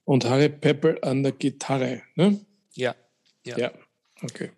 [0.05, 2.01] und Harry Peppel an der Gitarre.
[2.15, 2.45] Ne?
[2.75, 2.95] Ja.
[3.43, 3.73] Ja, ja.
[4.21, 4.51] okay.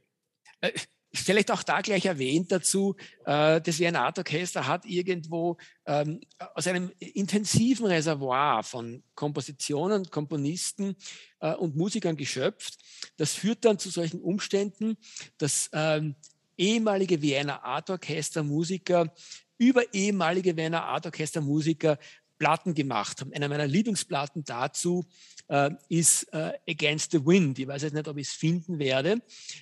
[1.14, 6.20] Vielleicht auch da gleich erwähnt dazu, äh, das Wiener Art Orchester hat irgendwo ähm,
[6.54, 10.96] aus einem intensiven Reservoir von Kompositionen, Komponisten
[11.40, 12.78] äh, und Musikern geschöpft.
[13.16, 14.98] Das führt dann zu solchen Umständen,
[15.38, 16.16] dass ähm,
[16.58, 19.14] ehemalige Wiener Art Orchester Musiker
[19.58, 21.98] über ehemalige Wiener Art Orchester Musiker
[22.38, 23.34] Platten gemacht haben.
[23.34, 25.06] Einer meiner Lieblingsplatten dazu
[25.48, 27.60] äh, ist äh, Against the Wind.
[27.60, 29.22] Ich weiß jetzt nicht, ob ich es finden werde.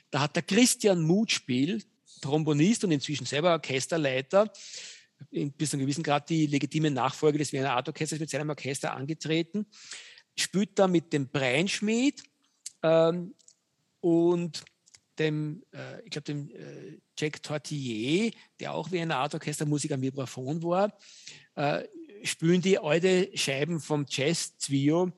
[0.09, 1.83] Da hat der Christian Mutspiel,
[2.21, 4.51] Trombonist und inzwischen selber Orchesterleiter,
[5.31, 8.93] bis zu einem gewissen Grad die legitime Nachfolge des Wiener Art Orchesters mit seinem Orchester
[8.93, 9.65] angetreten,
[10.35, 12.23] spielt da mit dem Breinschmied
[12.83, 13.33] ähm,
[14.01, 14.63] und
[15.19, 20.01] dem, äh, ich glaube, dem äh, Jack Tortillier, der auch wie ein Art Orchestermusiker am
[20.01, 20.97] Vibraphon war,
[21.55, 21.85] äh,
[22.23, 25.11] spülen die alte Scheiben vom Jazz-Zwio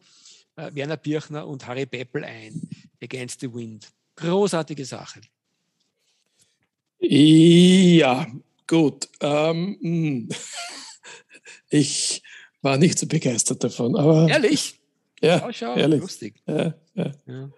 [0.58, 2.70] äh, Werner Birchner und Harry Beppel ein,
[3.02, 3.88] Against the Wind.
[4.16, 5.22] Großartige Sache.
[7.00, 8.28] Ja,
[8.66, 9.08] gut.
[9.22, 10.30] Ähm, hm.
[11.70, 12.24] ich
[12.62, 13.96] war nicht so begeistert davon.
[13.96, 14.80] Aber Ehrlich?
[15.22, 16.02] Ja, schau, schau, ehrlich.
[16.02, 16.36] lustig.
[16.46, 17.12] Ja, ja.
[17.26, 17.50] Ja.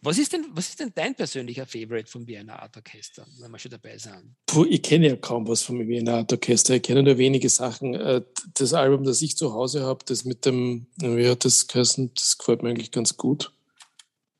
[0.00, 3.58] Was ist, denn, was ist denn dein persönlicher Favorite vom Vienna Art Orchester, wenn wir
[3.58, 4.34] schon dabei sind?
[4.46, 6.74] Puh, ich kenne ja kaum was vom Vienna Art Orchester.
[6.74, 7.94] Ich kenne nur wenige Sachen.
[7.94, 8.22] Äh,
[8.54, 12.38] das Album, das ich zu Hause habe, das mit dem, wie hat das geheißen, das
[12.38, 13.52] gefällt mir eigentlich ganz gut.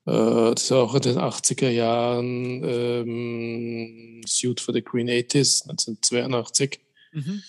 [0.07, 6.81] Äh, das war auch in den 80er Jahren ähm, Suit for the Green 80s, 1982.
[7.13, 7.43] Mhm.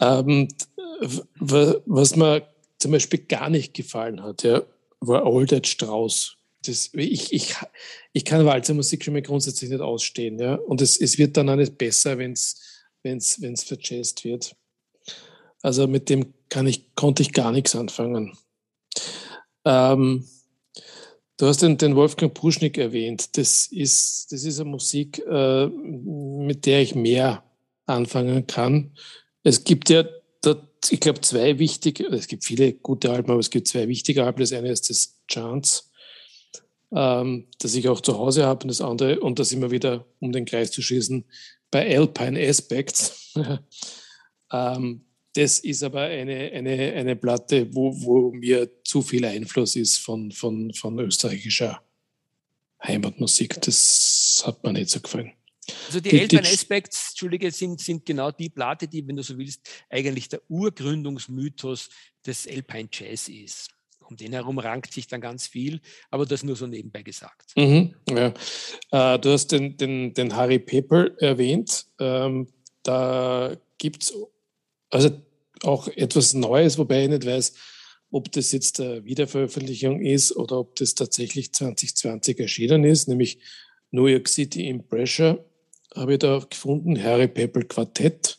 [0.00, 0.48] Ähm,
[1.36, 2.46] was mir
[2.78, 4.62] zum Beispiel gar nicht gefallen hat, ja,
[5.00, 6.36] war Old Ed Strauss.
[6.66, 7.54] Das, ich, ich,
[8.12, 10.38] ich kann Walzermusik schon mal grundsätzlich nicht ausstehen.
[10.38, 10.54] Ja?
[10.54, 12.60] Und es, es wird dann auch nicht besser, wenn es
[13.02, 14.54] wenn's, verjazzt wird.
[15.62, 18.36] Also mit dem kann ich, konnte ich gar nichts anfangen.
[19.64, 20.26] Ähm,
[21.36, 23.36] du hast den, den Wolfgang Puschnik erwähnt.
[23.36, 27.44] Das ist, das ist eine Musik, äh, mit der ich mehr
[27.86, 28.92] anfangen kann.
[29.44, 30.04] Es gibt ja
[30.90, 34.40] ich glaube, zwei wichtige, es gibt viele gute Alben, aber es gibt zwei wichtige Alben.
[34.40, 35.84] Das eine ist das Chance,
[36.94, 40.32] ähm, das ich auch zu Hause habe, und das andere, und das immer wieder, um
[40.32, 41.24] den Kreis zu schließen,
[41.70, 43.34] bei Alpine Aspects.
[44.52, 49.98] ähm, das ist aber eine, eine, eine Platte, wo, wo mir zu viel Einfluss ist
[49.98, 51.82] von, von, von österreichischer
[52.82, 53.60] Heimatmusik.
[53.62, 55.32] Das hat mir nicht so gefallen.
[55.86, 59.38] Also die, die Alpine Aspects, Entschuldige, sind, sind genau die Platte, die, wenn du so
[59.38, 61.88] willst, eigentlich der Urgründungsmythos
[62.26, 63.70] des Alpine Jazz ist.
[64.08, 67.52] Um den herum rankt sich dann ganz viel, aber das nur so nebenbei gesagt.
[67.56, 68.34] Mhm, ja.
[68.90, 71.86] Äh, du hast den, den, den Harry Pepper erwähnt.
[71.98, 72.48] Ähm,
[72.82, 74.14] da gibt es
[74.90, 75.10] also
[75.62, 77.54] auch etwas Neues, wobei ich nicht weiß,
[78.10, 83.38] ob das jetzt eine Wiederveröffentlichung ist oder ob das tatsächlich 2020 erschienen ist, nämlich
[83.90, 85.44] New York City in Pressure
[85.94, 88.38] habe ich da gefunden, Harry Peppel Quartett.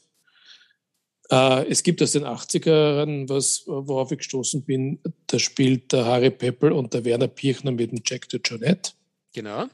[1.29, 6.31] Äh, es gibt aus den 80ern, was, worauf ich gestoßen bin, da spielt der Harry
[6.31, 8.91] Peppel und der Werner Pirchner mit dem Jack de Jonette.
[9.33, 9.65] Genau.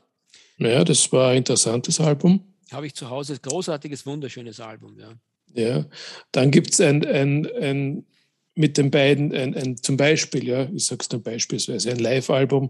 [0.57, 2.43] Ja, das war ein interessantes Album.
[2.71, 5.13] Habe ich zu Hause, großartiges, wunderschönes Album, ja.
[5.53, 5.85] Ja,
[6.31, 8.05] dann gibt es ein, ein, ein,
[8.53, 12.69] mit den beiden, ein, ein, zum Beispiel, ja, ich sage es nur beispielsweise, ein Live-Album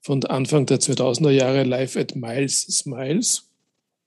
[0.00, 3.50] von Anfang der 2000er Jahre, Live at Miles Smiles.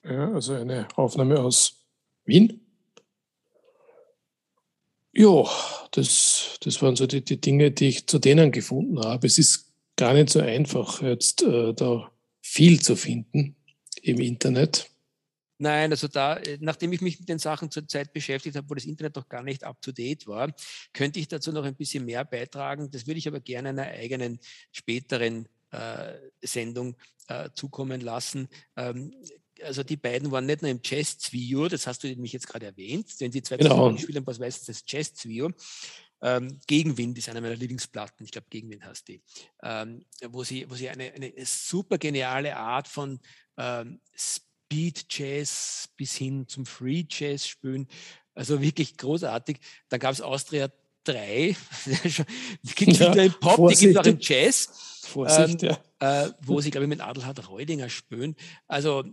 [0.04, 1.84] Ja, also eine Aufnahme aus
[2.26, 2.65] Wien.
[5.18, 5.46] Ja,
[5.92, 9.28] das, das waren so die, die Dinge, die ich zu denen gefunden habe.
[9.28, 13.56] Es ist gar nicht so einfach, jetzt äh, da viel zu finden
[14.02, 14.90] im Internet.
[15.58, 18.74] Nein, also da, äh, nachdem ich mich mit den Sachen zur Zeit beschäftigt habe, wo
[18.74, 20.54] das Internet noch gar nicht up to date war,
[20.92, 22.92] könnte ich dazu noch ein bisschen mehr beitragen.
[22.92, 24.40] Das würde ich aber gerne in einer eigenen
[24.74, 26.98] späteren äh, Sendung
[27.30, 28.50] äh, zukommen lassen.
[28.76, 29.14] Ähm,
[29.64, 33.14] also die beiden waren nicht nur im Jazz-Zwio, das hast du nämlich jetzt gerade erwähnt,
[33.20, 33.96] wenn sie zwei genau.
[33.98, 35.52] spielen, was weißt du, das Jazz-Zwio.
[36.22, 39.22] Ähm, Gegenwind ist einer meiner Lieblingsplatten, ich glaube Gegenwind hast die,
[39.64, 43.20] ähm, wo sie, wo sie eine, eine super geniale Art von
[43.58, 47.88] ähm, Speed Jazz bis hin zum Free Jazz spielen.
[48.34, 49.60] Also wirklich großartig.
[49.90, 50.70] Dann gab es Austria
[51.06, 51.56] 3,
[52.64, 54.70] die gibt es ja, im Pop, die gibt es auch im Jazz.
[55.06, 55.70] Vorsicht, ähm,
[56.02, 56.26] ja.
[56.26, 58.36] Äh, wo sie, glaube ich, mit Adelhard Reudinger spülen.
[58.68, 59.04] Also,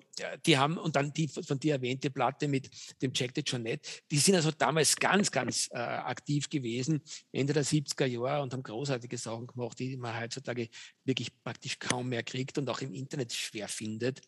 [0.46, 4.18] die haben, und dann die von dir erwähnte Platte mit dem Jack de Jonette, die
[4.18, 9.16] sind also damals ganz, ganz äh, aktiv gewesen, Ende der 70er Jahre und haben großartige
[9.16, 10.68] Sachen gemacht, die man heutzutage
[11.04, 14.22] wirklich praktisch kaum mehr kriegt und auch im Internet schwer findet.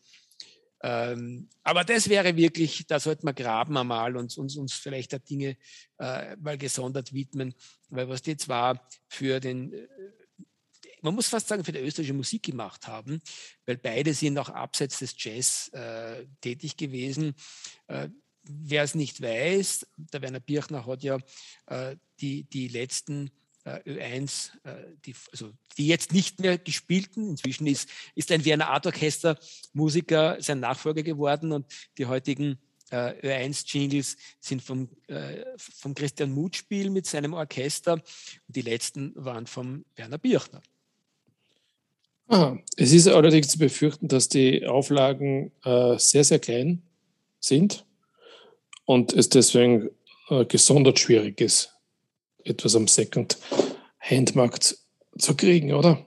[0.81, 5.19] Ähm, aber das wäre wirklich, da sollten wir graben einmal und uns, uns vielleicht da
[5.19, 5.57] Dinge
[5.97, 7.53] äh, mal gesondert widmen,
[7.89, 9.87] weil was die zwar für den, äh,
[11.01, 13.21] man muss fast sagen, für die österreichische Musik gemacht haben,
[13.65, 17.35] weil beide sind auch abseits des Jazz äh, tätig gewesen.
[17.87, 18.09] Äh,
[18.47, 21.17] Wer es nicht weiß, der Werner Birchner hat ja
[21.65, 23.31] äh, die, die letzten
[23.69, 24.75] Ö1, äh,
[25.05, 27.29] die, also die jetzt nicht mehr gespielten.
[27.29, 29.37] Inzwischen ist, ist ein Wiener Art Orchester
[29.73, 31.65] Musiker sein Nachfolger geworden und
[31.97, 32.59] die heutigen
[32.91, 34.89] äh, Ö1-Jingles sind vom,
[35.57, 38.03] vom Christian Mutspiel mit seinem Orchester und
[38.55, 40.61] die letzten waren vom Werner Birchner.
[42.27, 42.57] Aha.
[42.75, 46.81] Es ist allerdings zu befürchten, dass die Auflagen äh, sehr, sehr klein
[47.39, 47.85] sind
[48.85, 49.89] und es deswegen
[50.29, 51.74] äh, gesondert schwierig ist,
[52.45, 54.77] etwas am Second-Hand-Markt
[55.17, 56.05] zu kriegen, oder?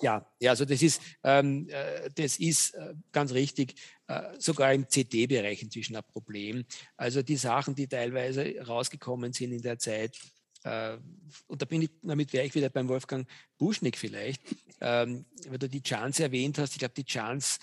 [0.00, 3.74] Ja, ja, also das ist, ähm, äh, das ist äh, ganz richtig,
[4.06, 6.64] äh, sogar im CD-Bereich inzwischen ein Problem.
[6.96, 10.16] Also die Sachen, die teilweise rausgekommen sind in der Zeit,
[10.64, 10.96] äh,
[11.48, 13.26] und da bin ich, damit wäre ich wieder beim Wolfgang
[13.58, 14.42] Buschnick vielleicht,
[14.80, 16.72] ähm, weil du die Chance erwähnt hast.
[16.72, 17.58] Ich glaube, die Chance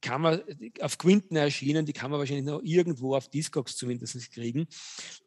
[0.00, 0.42] kann man
[0.80, 4.66] auf Quinten erschienen, die kann man wahrscheinlich noch irgendwo auf Discogs zumindest kriegen.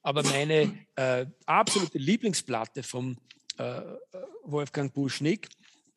[0.02, 3.18] Aber meine äh, absolute Lieblingsplatte vom
[3.58, 3.82] äh,
[4.44, 5.50] Wolfgang Buschnick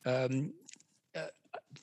[0.04, 0.54] ähm,
[1.12, 1.26] äh,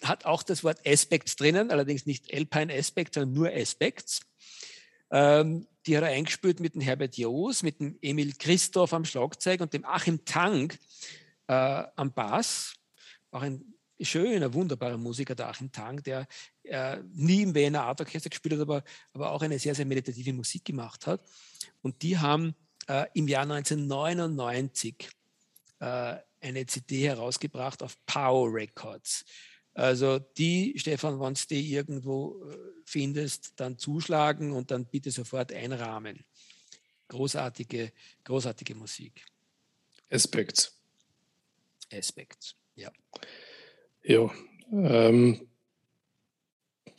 [0.04, 4.22] hat auch das Wort Aspects drinnen, allerdings nicht Alpine Aspects, sondern nur Aspects.
[5.12, 9.62] Ähm, die hat er eingespielt mit dem Herbert Joos, mit dem Emil Christoph am Schlagzeug
[9.62, 10.78] und dem Achim Tank
[11.48, 12.76] äh, am Bass.
[13.32, 13.64] Auch ein
[14.06, 16.28] schöner, wunderbarer Musiker, der Achim Tank, der
[16.64, 18.84] äh, nie im Wiener Art Orchester gespielt hat, aber,
[19.14, 21.22] aber auch eine sehr, sehr meditative Musik gemacht hat.
[21.82, 22.56] Und die haben
[22.88, 25.10] äh, im Jahr 1999
[25.80, 29.26] äh, eine CD herausgebracht auf Power Records.
[29.74, 35.54] Also die, Stefan, wenn du die irgendwo äh, findest, dann zuschlagen und dann bitte sofort
[35.54, 36.26] einrahmen.
[37.08, 39.26] Großartige, großartige Musik.
[40.10, 40.78] Aspects.
[41.92, 42.92] Aspects, ja.
[44.04, 44.32] Ja,
[44.72, 45.48] ähm,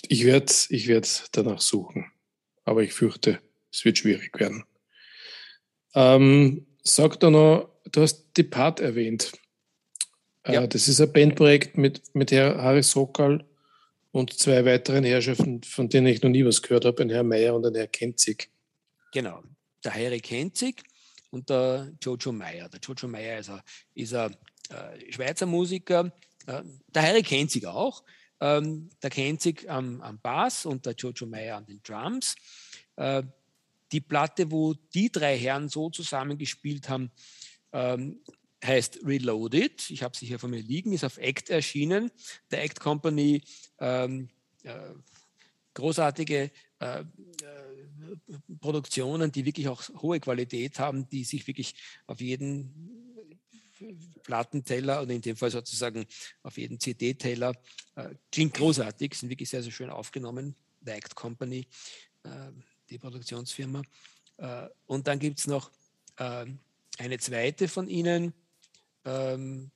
[0.09, 2.11] ich werde ich werd danach suchen,
[2.65, 3.41] aber ich fürchte,
[3.73, 4.65] es wird schwierig werden.
[5.95, 9.33] Ähm, sag da noch, du hast die Part erwähnt.
[10.45, 10.67] Äh, ja.
[10.67, 13.45] Das ist ein Bandprojekt mit, mit Herr Harry Sokal
[14.11, 17.55] und zwei weiteren Herrschaften, von denen ich noch nie was gehört habe, ein Herr Meyer
[17.55, 18.51] und ein Herr Kenzig.
[19.13, 19.43] Genau,
[19.85, 20.83] der Harry Kenzig
[21.31, 22.69] und der Jojo Meyer.
[22.69, 23.61] Der Jojo Meyer ist ein,
[23.95, 24.37] ist ein
[24.71, 26.13] äh, Schweizer Musiker,
[26.47, 28.03] der Harry Kenzig auch.
[28.41, 32.35] Ähm, der Kenzig am, am Bass und der Jojo Meyer an den Drums.
[32.97, 33.23] Äh,
[33.93, 37.11] die Platte, wo die drei Herren so zusammengespielt haben,
[37.73, 38.21] ähm,
[38.65, 39.91] heißt Reloaded.
[39.91, 42.11] Ich habe sie hier von mir liegen, ist auf Act erschienen.
[42.51, 43.43] Der Act Company,
[43.79, 44.29] ähm,
[44.63, 44.95] äh,
[45.75, 46.51] großartige
[46.81, 47.05] äh, äh,
[48.61, 51.75] Produktionen, die wirklich auch hohe Qualität haben, die sich wirklich
[52.07, 53.02] auf jeden
[54.23, 56.07] Plattenteller oder in dem Fall sozusagen
[56.43, 57.55] auf jeden CD-Teller
[57.97, 60.55] äh, klingt großartig, sind wirklich sehr, sehr schön aufgenommen.
[60.85, 61.67] Act Company,
[62.25, 62.29] äh,
[62.91, 63.83] die Produktionsfirma.
[64.39, 65.71] Äh, und dann gibt es noch
[66.19, 66.59] ähm,
[66.99, 68.35] eine zweite von ihnen,
[69.05, 69.71] ähm,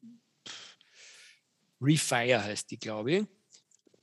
[1.81, 3.27] Refire heißt die, glaube ich.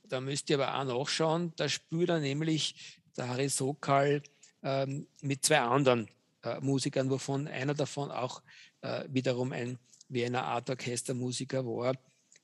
[0.04, 1.52] Da müsst ihr aber auch nachschauen.
[1.56, 4.22] Da spürt er nämlich der Harry Sokal
[4.62, 6.08] ähm, mit zwei anderen
[6.42, 8.42] äh, Musikern, wovon einer davon auch
[8.84, 11.96] äh, wiederum ein Wiener Art Orchester Musiker war.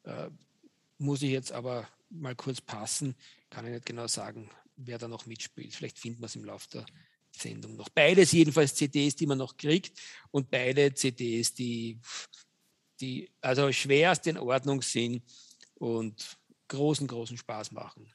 [0.05, 0.31] Äh,
[0.99, 3.15] muss ich jetzt aber mal kurz passen,
[3.51, 5.75] kann ich nicht genau sagen, wer da noch mitspielt.
[5.75, 6.87] Vielleicht finden wir es im Laufe der
[7.31, 7.89] Sendung noch.
[7.91, 9.99] Beides jedenfalls CDs, die man noch kriegt
[10.31, 12.01] und beide CDs, die
[13.01, 15.23] die also schwerst in Ordnung sind
[15.75, 18.13] und großen, großen Spaß machen.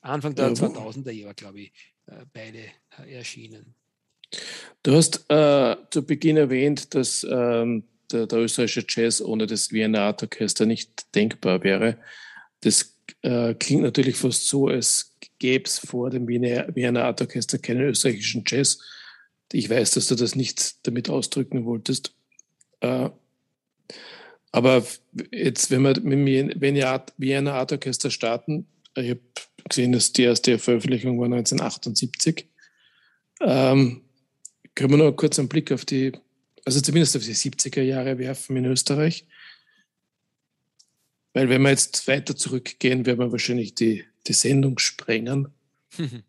[0.00, 1.72] Anfang der ja, 2000er Jahre, glaube ich,
[2.06, 3.74] äh, beide äh, erschienen.
[4.82, 10.02] Du hast äh, zu Beginn erwähnt, dass ähm, der, der, österreichische Jazz ohne das Wiener
[10.02, 11.98] Art Orchester nicht denkbar wäre.
[12.60, 17.58] Das äh, klingt natürlich fast so, als gäbe es vor dem Wiener, Wiener Art Orchester
[17.58, 18.78] keinen österreichischen Jazz.
[19.52, 22.14] Ich weiß, dass du das nicht damit ausdrücken wolltest.
[22.80, 23.10] Äh,
[24.52, 24.86] aber
[25.32, 29.20] jetzt, wenn wir mit dem Vienna Art Orchester starten, ich habe
[29.68, 32.48] gesehen, dass die erste Veröffentlichung war 1978.
[33.40, 34.05] Ähm,
[34.76, 36.12] können wir noch kurz einen Blick auf die,
[36.64, 39.26] also zumindest auf die 70er Jahre werfen in Österreich?
[41.32, 45.48] Weil wenn wir jetzt weiter zurückgehen, werden wir wahrscheinlich die, die Sendung sprengen.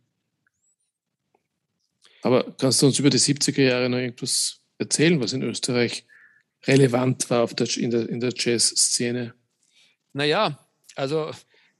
[2.23, 6.05] Aber kannst du uns über die 70er Jahre noch irgendwas erzählen, was in Österreich
[6.65, 9.33] relevant war der, in der, in der Jazz-Szene?
[10.13, 11.31] Naja, also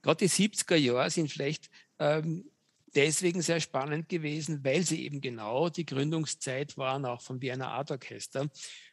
[0.02, 2.50] gerade die 70er Jahre sind vielleicht ähm,
[2.98, 7.92] deswegen sehr spannend gewesen, weil sie eben genau die Gründungszeit waren, auch vom Vienna Art
[7.92, 8.50] Orchester.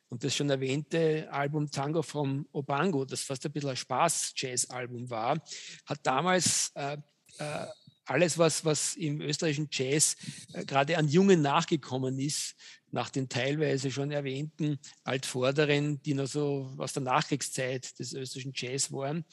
[0.10, 5.42] Und das schon erwähnte Album Tango from Obango, das fast ein bisschen ein Spaß-Jazz-Album war,
[5.88, 6.98] hat damals äh,
[7.40, 7.66] äh,
[8.06, 10.16] alles, was, was im österreichischen Jazz
[10.54, 12.54] äh, gerade an Jungen nachgekommen ist,
[12.92, 18.92] nach den teilweise schon erwähnten Altvorderen, die noch so aus der Nachkriegszeit des österreichischen Jazz
[18.92, 19.26] waren.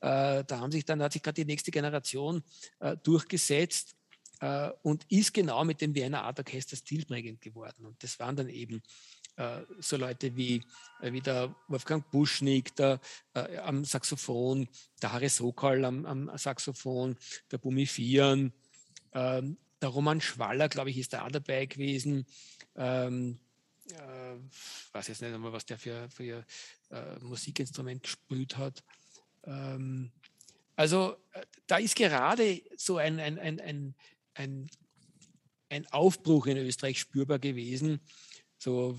[0.00, 2.44] Äh, da haben sich dann, hat sich gerade die nächste Generation
[2.78, 3.96] äh, durchgesetzt
[4.42, 7.86] äh, und ist genau mit dem Wiener Art Orchester stilprägend geworden.
[7.86, 8.82] Und das waren dann eben
[9.36, 10.62] äh, so Leute wie,
[11.00, 13.00] äh, wie der Wolfgang Buschnick der,
[13.34, 14.68] äh, am Saxophon,
[15.00, 17.16] der Harry Sokal am, am Saxophon,
[17.52, 18.52] der Bumi Fian,
[19.12, 22.26] ähm, der Roman Schwaller, glaube ich, ist da dabei gewesen.
[22.74, 23.38] Ähm,
[23.92, 24.34] äh,
[24.92, 26.44] weiß jetzt nicht einmal, was der für, für
[26.90, 28.82] äh, Musikinstrument gespielt hat.
[29.44, 30.10] Ähm,
[30.74, 33.94] also äh, da ist gerade so ein, ein, ein, ein,
[34.34, 34.68] ein,
[35.68, 38.00] ein Aufbruch in Österreich spürbar gewesen.
[38.58, 38.96] So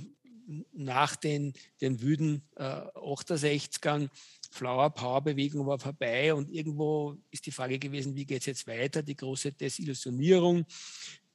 [0.74, 4.10] nach den, den wüden äh, 68ern,
[4.52, 8.68] Flower Power Bewegung war vorbei und irgendwo ist die Frage gewesen, wie geht es jetzt
[8.68, 9.02] weiter?
[9.02, 10.66] Die große Desillusionierung,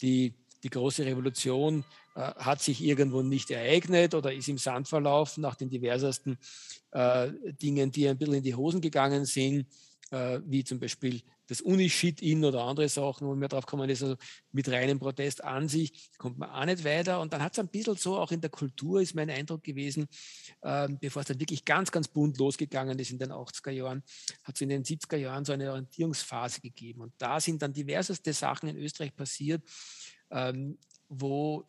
[0.01, 1.84] die, die große Revolution
[2.14, 6.38] äh, hat sich irgendwo nicht ereignet oder ist im Sand verlaufen nach den diversesten
[6.92, 9.66] äh, Dingen, die ein bisschen in die Hosen gegangen sind
[10.11, 14.17] äh, wie zum Beispiel das Uni-Shit-In oder andere Sachen, wo wir drauf kommen, ist also
[14.53, 17.21] mit reinem Protest an sich, kommt man auch nicht weiter.
[17.21, 20.09] Und dann hat es ein bisschen so, auch in der Kultur ist mein Eindruck gewesen,
[20.61, 24.03] äh, bevor es dann wirklich ganz, ganz bunt losgegangen ist in den 80er Jahren,
[24.45, 27.01] hat es in den 70er Jahren so eine Orientierungsphase gegeben.
[27.01, 29.63] Und da sind dann diverseste Sachen in Österreich passiert,
[30.31, 30.79] ähm,
[31.09, 31.65] wo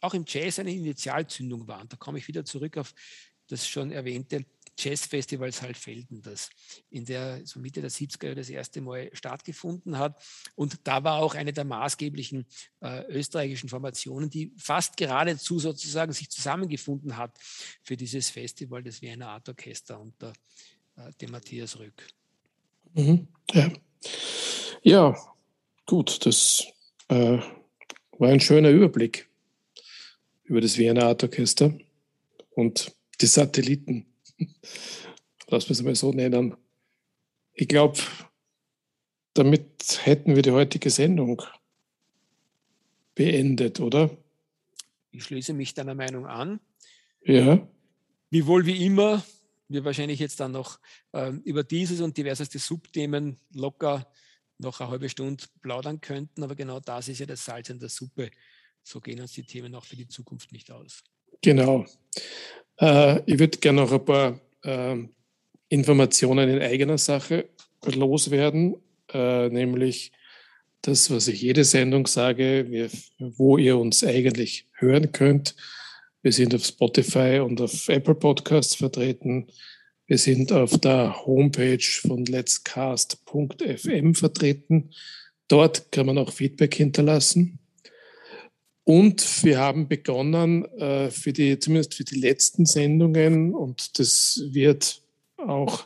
[0.00, 1.80] auch im Jazz eine Initialzündung war.
[1.80, 2.94] Und da komme ich wieder zurück auf
[3.48, 4.44] das schon erwähnte
[4.78, 6.50] Jazzfestival Salfelden, das
[6.90, 10.22] in der so Mitte der 70er das erste Mal stattgefunden hat.
[10.54, 12.46] Und da war auch eine der maßgeblichen
[12.80, 17.38] äh, österreichischen Formationen, die fast geradezu sozusagen sich zusammengefunden hat
[17.82, 20.32] für dieses Festival, das Wiener Art Orchester unter
[20.96, 22.06] äh, dem Matthias Rück.
[22.94, 23.28] Mhm.
[23.52, 23.72] Ja.
[24.82, 25.16] ja,
[25.86, 26.64] gut, das
[27.08, 27.38] äh,
[28.18, 29.28] war ein schöner Überblick
[30.44, 31.76] über das Wiener Art Orchester
[32.50, 34.06] und die Satelliten
[35.48, 36.56] lass mich es mal so nennen.
[37.52, 37.98] Ich glaube,
[39.34, 41.42] damit hätten wir die heutige Sendung
[43.14, 44.10] beendet, oder?
[45.10, 46.60] Ich schließe mich deiner Meinung an.
[47.22, 47.66] Ja.
[48.30, 49.24] Wie wohl wie immer,
[49.68, 50.78] wir wahrscheinlich jetzt dann noch
[51.12, 54.10] ähm, über dieses und diverseste Subthemen locker
[54.58, 57.88] noch eine halbe Stunde plaudern könnten, aber genau das ist ja das Salz in der
[57.88, 58.30] Suppe.
[58.82, 61.04] So gehen uns die Themen auch für die Zukunft nicht aus.
[61.42, 61.86] Genau.
[62.80, 64.96] Äh, ich würde gerne noch ein paar äh,
[65.68, 67.48] Informationen in eigener Sache
[67.84, 68.76] loswerden,
[69.12, 70.12] äh, nämlich
[70.82, 75.56] das, was ich jede Sendung sage, wir, wo ihr uns eigentlich hören könnt.
[76.22, 79.48] Wir sind auf Spotify und auf Apple Podcasts vertreten.
[80.06, 84.90] Wir sind auf der Homepage von letscast.fm vertreten.
[85.48, 87.58] Dort kann man auch Feedback hinterlassen.
[88.88, 95.02] Und wir haben begonnen, äh, für die, zumindest für die letzten Sendungen, und das wird
[95.36, 95.84] auch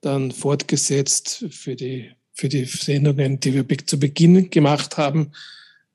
[0.00, 5.30] dann fortgesetzt für die, für die Sendungen, die wir zu Beginn gemacht haben,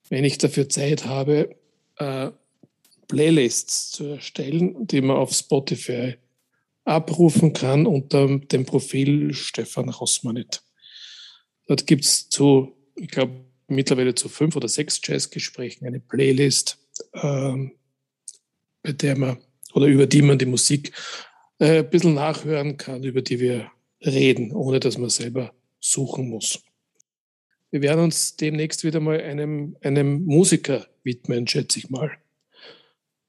[0.08, 1.58] wenn ich dafür Zeit habe,
[1.98, 2.30] äh,
[3.10, 6.16] Playlists zu erstellen, die man auf Spotify
[6.86, 10.62] abrufen kann unter dem Profil Stefan Rossmanit.
[11.68, 16.78] Dort gibt es zu, ich glaube, mittlerweile zu fünf oder sechs Jazzgesprächen eine Playlist,
[17.14, 17.74] ähm,
[18.84, 19.38] bei der man
[19.74, 20.94] oder über die man die Musik
[21.60, 26.64] äh, ein bisschen nachhören kann, über die wir reden, ohne dass man selber suchen muss.
[27.72, 32.12] Wir werden uns demnächst wieder mal einem, einem Musiker widmen, schätze ich mal.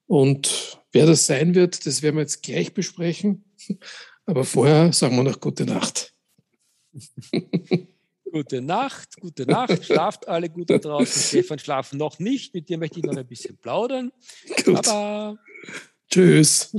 [0.07, 3.45] Und wer das sein wird, das werden wir jetzt gleich besprechen.
[4.25, 6.15] Aber vorher sagen wir noch gute Nacht.
[8.33, 9.85] Gute Nacht, gute Nacht.
[9.85, 11.23] Schlaft alle gut da draußen.
[11.29, 12.55] Stefan, schlafen noch nicht.
[12.55, 14.13] Mit dir möchte ich noch ein bisschen plaudern.
[14.65, 14.87] Gut.
[14.87, 15.37] Baba.
[16.11, 16.75] Tschüss.